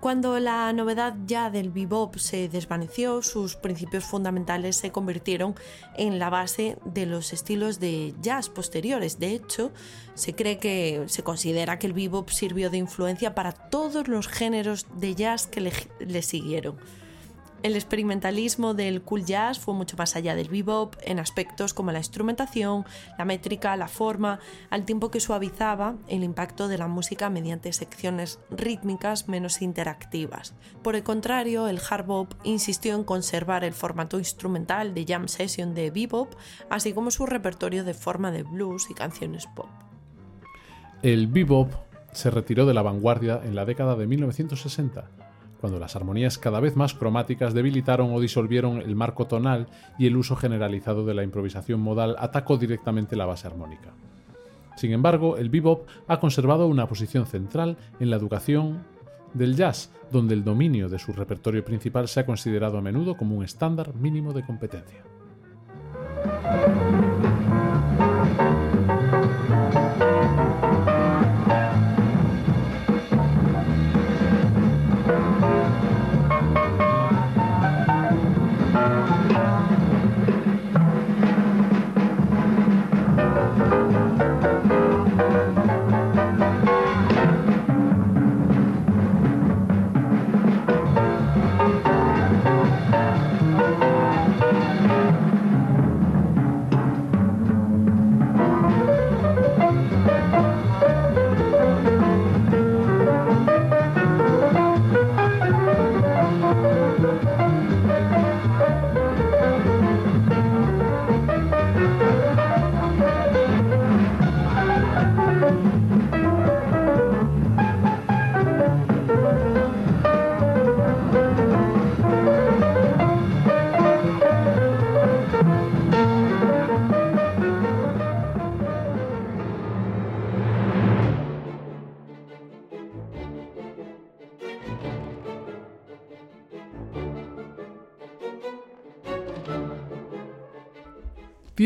[0.00, 5.54] Cuando la novedad ya del bebop se desvaneció, sus principios fundamentales se convirtieron
[5.94, 9.18] en la base de los estilos de jazz posteriores.
[9.18, 9.72] De hecho,
[10.14, 14.86] se cree que se considera que el bebop sirvió de influencia para todos los géneros
[14.96, 16.78] de jazz que le, siguieron.
[17.62, 21.98] El experimentalismo del cool jazz fue mucho más allá del bebop en aspectos como la
[21.98, 22.86] instrumentación,
[23.18, 24.40] la métrica, la forma,
[24.70, 30.54] al tiempo que suavizaba el impacto de la música mediante secciones rítmicas menos interactivas.
[30.82, 35.74] Por el contrario, el hard bop insistió en conservar el formato instrumental de jam session
[35.74, 36.32] de bebop,
[36.70, 39.68] así como su repertorio de forma de blues y canciones pop.
[41.02, 41.74] El bebop
[42.12, 45.19] se retiró de la vanguardia en la década de 1960
[45.60, 50.16] cuando las armonías cada vez más cromáticas debilitaron o disolvieron el marco tonal y el
[50.16, 53.92] uso generalizado de la improvisación modal atacó directamente la base armónica.
[54.76, 58.82] Sin embargo, el bebop ha conservado una posición central en la educación
[59.34, 63.36] del jazz, donde el dominio de su repertorio principal se ha considerado a menudo como
[63.36, 65.04] un estándar mínimo de competencia.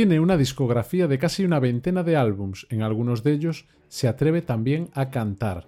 [0.05, 4.43] Tiene una discografía de casi una veintena de álbums, en algunos de ellos se atreve
[4.43, 5.65] también a cantar.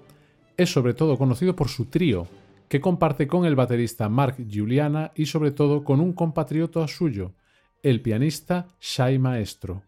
[0.59, 2.27] Es sobre todo conocido por su trío,
[2.69, 7.33] que comparte con el baterista Mark Giuliana y sobre todo con un compatriota suyo,
[7.83, 9.85] el pianista Shai Maestro.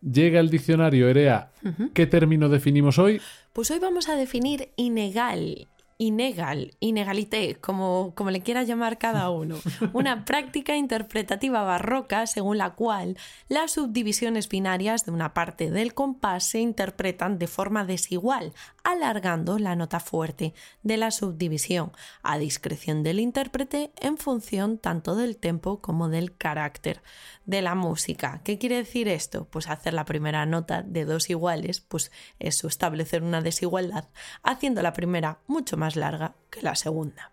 [0.00, 1.50] Llega el diccionario Erea.
[1.94, 3.20] ¿Qué término definimos hoy?
[3.52, 5.68] Pues hoy vamos a definir inegal
[5.98, 9.56] inegal, inegalité, como, como le quiera llamar cada uno,
[9.92, 13.16] una práctica interpretativa barroca según la cual
[13.48, 18.52] las subdivisiones binarias de una parte del compás se interpretan de forma desigual,
[18.84, 21.90] alargando la nota fuerte de la subdivisión,
[22.22, 27.02] a discreción del intérprete en función tanto del tempo como del carácter
[27.44, 28.40] de la música.
[28.44, 29.46] ¿Qué quiere decir esto?
[29.46, 34.08] Pues hacer la primera nota de dos iguales, pues eso, establecer una desigualdad,
[34.42, 37.32] haciendo la primera mucho más larga que la segunda.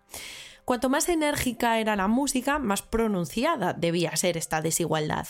[0.66, 5.28] Cuanto más enérgica era la música, más pronunciada debía ser esta desigualdad.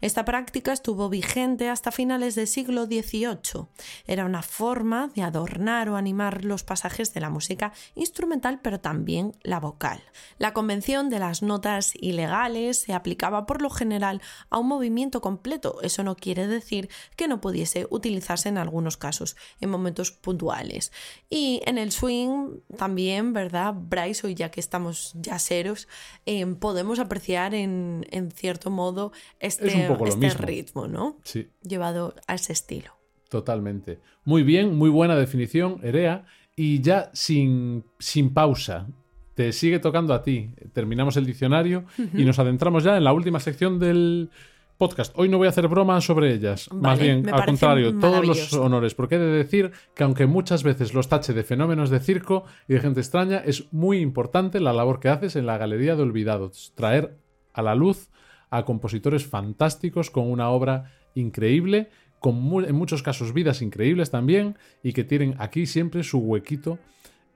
[0.00, 3.66] Esta práctica estuvo vigente hasta finales del siglo XVIII.
[4.06, 9.36] Era una forma de adornar o animar los pasajes de la música instrumental, pero también
[9.42, 10.00] la vocal.
[10.38, 15.82] La convención de las notas ilegales se aplicaba por lo general a un movimiento completo.
[15.82, 20.92] Eso no quiere decir que no pudiese utilizarse en algunos casos, en momentos puntuales.
[21.28, 23.74] Y en el swing también, ¿verdad?
[23.76, 25.88] Bryce, hoy ya que está estamos yaceros,
[26.24, 28.04] eh, podemos apreciar en,
[28.34, 31.18] cierto modo este, este ritmo, ¿no?
[31.24, 31.48] Sí.
[31.62, 32.92] Llevado a ese estilo.
[33.28, 33.98] Totalmente.
[34.24, 36.26] Muy bien, muy buena definición, Erea.
[36.54, 38.86] Y ya sin, sin pausa,
[39.34, 40.54] te sigue tocando a ti.
[40.72, 44.30] Terminamos el diccionario y nos adentramos ya en la última sección del,
[44.78, 45.12] podcast.
[45.16, 46.72] Hoy no voy a hacer bromas sobre ellas.
[46.72, 48.94] Más bien, al contrario, todos los honores.
[48.94, 52.74] Porque he de decir que aunque muchas veces los tache de fenómenos de circo y
[52.74, 56.72] de gente extraña, es muy importante la labor que haces en la Galería de Olvidados.
[56.76, 57.18] Traer
[57.52, 58.08] a la luz
[58.50, 64.92] a compositores fantásticos con una obra increíble, con en muchos casos vidas increíbles también, y
[64.92, 66.78] que tienen aquí siempre su huequito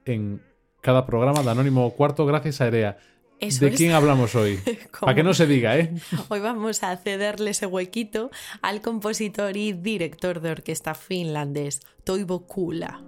[0.05, 0.41] en
[0.81, 2.99] cada programa de Anónimo Cuarto gracias a Erea.
[3.43, 4.61] ¿De quién hablamos hoy?
[5.01, 5.93] Para que no se diga, ¿eh?
[6.29, 8.31] Hoy vamos a cederle ese huequito
[8.61, 13.03] al compositor y director de orquesta finlandés Toivo Kula.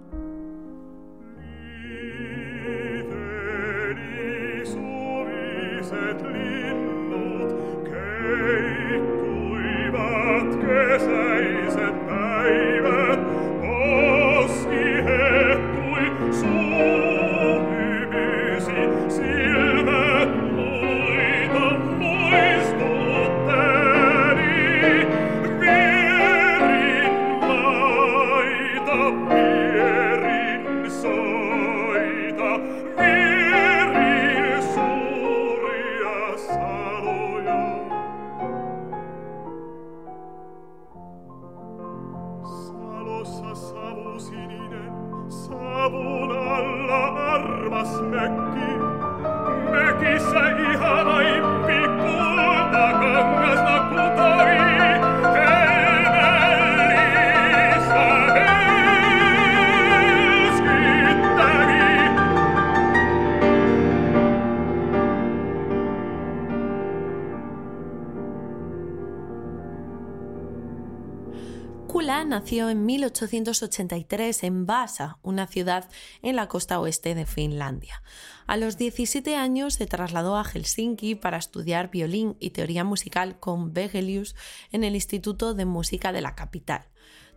[72.45, 75.89] Nació en 1883 en Vasa, una ciudad
[76.21, 78.03] en la costa oeste de Finlandia.
[78.45, 83.73] A los 17 años se trasladó a Helsinki para estudiar violín y teoría musical con
[83.73, 84.35] Begelius
[84.71, 86.87] en el Instituto de Música de la capital.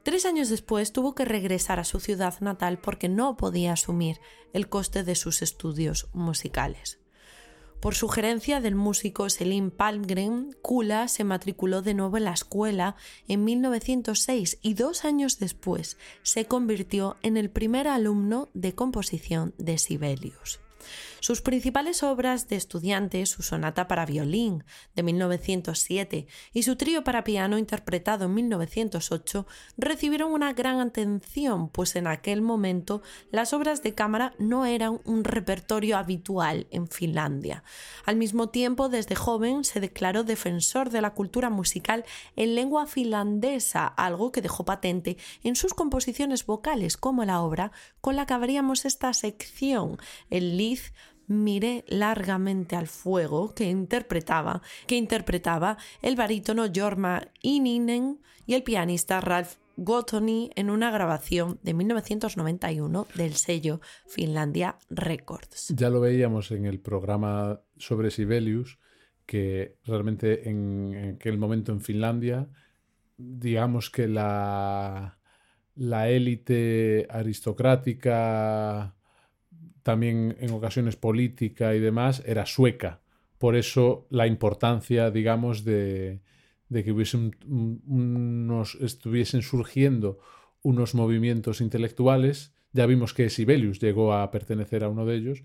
[0.03, 4.21] Tres años después tuvo que regresar a su ciudad natal porque no podía asumir
[4.53, 7.01] el coste de sus estudios musicales.
[7.81, 12.97] Por sugerencia del músico Selim Palmgren, Kula se matriculó de nuevo en la escuela
[13.29, 19.79] en 1906 y dos años después se convirtió en el primer alumno de composición de
[19.79, 20.59] Sibelius.
[21.21, 24.65] Sus principales obras de estudiante, su sonata para violín
[24.95, 29.47] de 1907 y su trío para piano interpretado en 1908,
[29.77, 35.25] recibieron una gran atención, pues en aquel momento las obras de cámara no eran un
[35.25, 37.65] repertorio habitual en Finlandia.
[38.05, 42.05] Al mismo tiempo, desde joven se declaró defensor de la cultura musical
[42.37, 48.17] en lengua finlandesa, algo que dejó patente en sus composiciones vocales, como la obra con
[48.17, 49.99] la que abríamos esta sección,
[50.31, 50.93] el Liz
[51.29, 59.21] Miré largamente al fuego que interpretaba, que interpretaba el barítono Jorma Ininen y el pianista
[59.21, 65.69] Ralph Gottoni en una grabación de 1991 del sello Finlandia Records.
[65.77, 68.81] Ya lo veíamos en el programa sobre Sibelius,
[69.25, 72.49] que realmente en, aquel momento en Finlandia,
[73.17, 75.19] digamos que la,
[75.77, 78.97] la élite aristocrática,
[79.89, 83.01] también en ocasiones política y demás, era sueca.
[83.39, 86.21] Por eso la importancia, digamos, de,
[86.71, 90.19] que hubiesen unos, estuviesen surgiendo
[90.61, 95.45] unos movimientos intelectuales, ya vimos que Sibelius llegó a pertenecer a uno de ellos,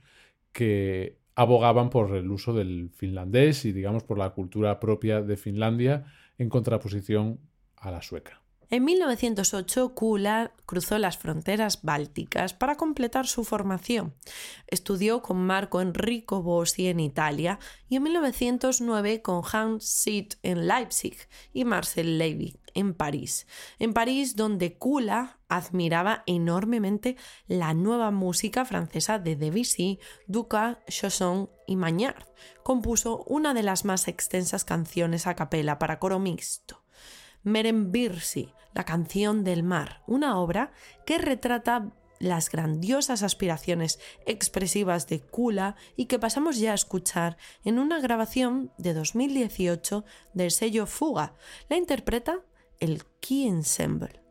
[0.52, 6.04] que abogaban por el uso del finlandés y digamos por la cultura propia de Finlandia
[6.38, 7.39] en contraposición
[7.78, 8.43] a la sueca.
[8.70, 14.16] En 1908, Kula cruzó las fronteras bálticas para completar su formación.
[14.68, 17.59] Estudió con Marco Enrico Bossi en Italia
[17.89, 21.18] y en 1909 con Hans Sitt en Leipzig
[21.53, 23.47] y Marcel Levy en París.
[23.80, 27.16] En París, donde Kula admiraba enormemente
[27.47, 32.26] la nueva música francesa de Debussy, Duca, Chausson y Magnard.
[32.64, 36.83] Compuso una de las más extensas canciones a capela para coro mixto.
[37.44, 40.72] Merembirsi, la canción del mar, una obra
[41.06, 47.80] que retrata las grandiosas aspiraciones expresivas de Kula y que pasamos ya a escuchar en
[47.80, 51.36] una grabación de 2018 del sello Fuga.
[51.70, 52.39] La interpreta
[52.80, 54.22] el Key Ensemble.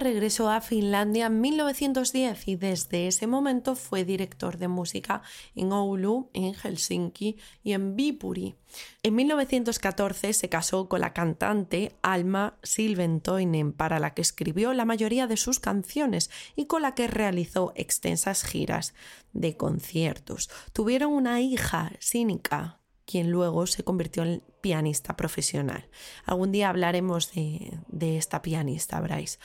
[0.00, 5.22] Regresó a Finlandia en 1910 y desde ese momento fue director de música
[5.54, 8.56] en Oulu, en Helsinki y en Viipuri.
[9.02, 15.26] En 1914 se casó con la cantante Alma Silventoinen, para la que escribió la mayoría
[15.26, 18.94] de sus canciones y con la que realizó extensas giras
[19.32, 20.50] de conciertos.
[20.72, 25.88] Tuvieron una hija, Sinika, quien luego se convirtió en pianista profesional.
[26.26, 29.38] Algún día hablaremos de, de esta pianista, Bryce.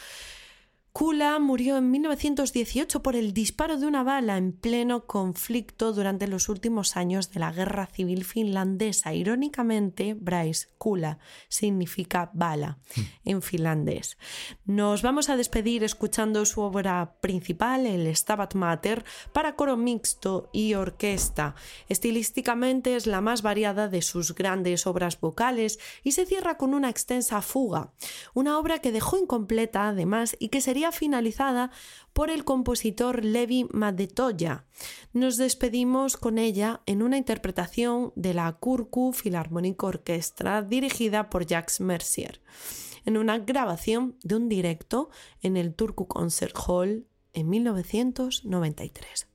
[0.93, 6.49] Kula murió en 1918 por el disparo de una bala en pleno conflicto durante los
[6.49, 9.11] últimos años de la Guerra Civil Finlandesa.
[9.11, 11.17] Irónicamente, Bryce, Kula
[11.49, 13.01] significa bala hmm.
[13.25, 14.19] en finlandés.
[14.65, 20.75] Nos vamos a despedir escuchando su obra principal, el Stabat Mater, para coro mixto y
[20.75, 21.55] orquesta.
[21.89, 26.91] Estilísticamente es la más variada de sus grandes obras vocales y se cierra con una
[26.91, 27.93] extensa fuga,
[28.35, 31.71] una obra que dejó incompleta además y que sería finalizada
[32.13, 34.65] por el compositor Levi Madetoya.
[35.13, 41.79] Nos despedimos con ella en una interpretación de la Kurku Philharmonic Orchestra dirigida por Jacques
[41.79, 42.41] Mercier,
[43.05, 45.09] en una grabación de un directo
[45.41, 49.32] en el Turku Concert Hall en 1993.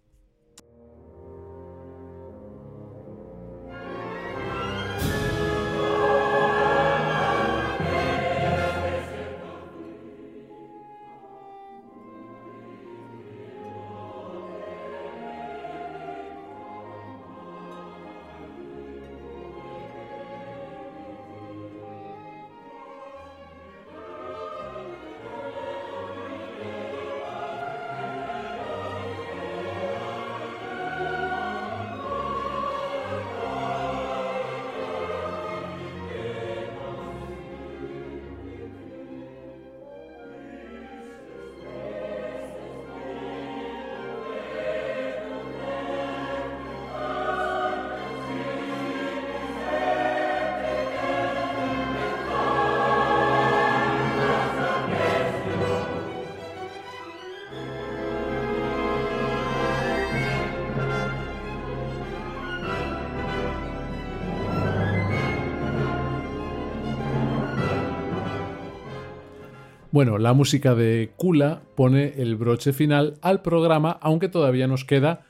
[69.99, 75.27] Bueno, la música de Kula pone el broche final al programa, aunque todavía nos queda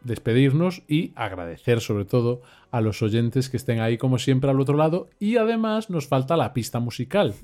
[0.00, 4.76] despedirnos y agradecer sobre todo a los oyentes que estén ahí como siempre al otro
[4.76, 5.10] lado.
[5.18, 7.34] Y además nos falta la pista musical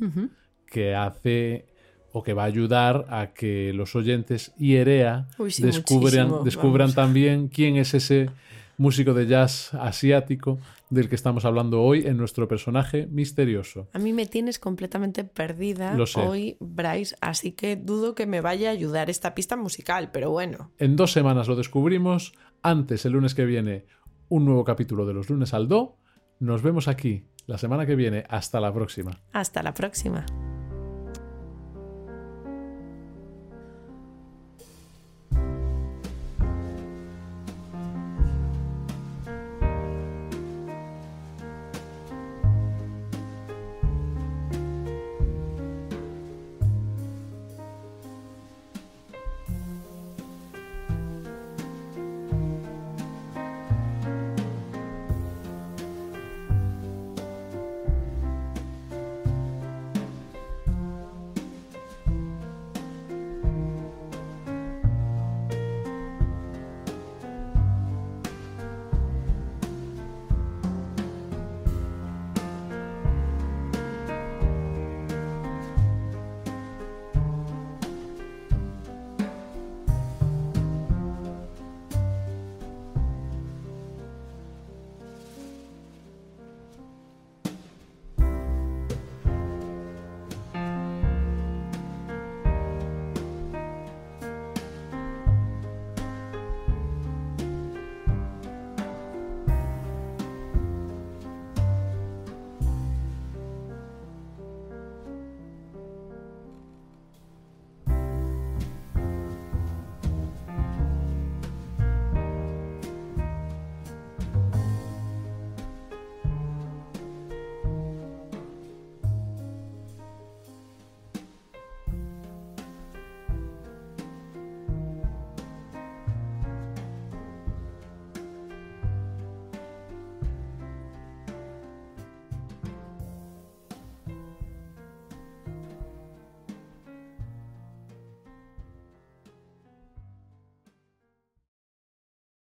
[0.66, 1.66] que hace
[2.12, 5.26] o que va a ayudar a que los oyentes y Erea
[5.58, 8.30] descubran, descubran también quién es ese
[8.78, 10.58] músico de jazz asiático
[10.88, 13.88] del que estamos hablando hoy en nuestro personaje misterioso.
[13.92, 18.72] A mí me tienes completamente perdida hoy, Bryce, así que dudo que me vaya a
[18.72, 20.72] ayudar esta pista musical, pero bueno.
[20.78, 22.32] En dos semanas lo descubrimos.
[22.62, 23.84] Antes, el lunes que viene,
[24.28, 25.96] un nuevo capítulo de los lunes al do.
[26.40, 28.24] Nos vemos aquí la semana que viene.
[28.28, 29.20] Hasta la próxima.
[29.32, 30.24] Hasta la próxima.